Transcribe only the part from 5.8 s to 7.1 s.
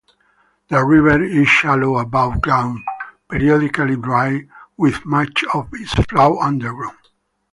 flow underground.